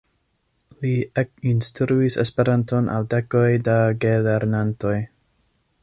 Li 0.85 0.93
ekinstruis 1.23 2.17
Esperanton 2.23 2.91
al 2.95 3.07
dekoj 3.13 3.47
da 3.69 3.77
gelernantoj. 4.07 4.97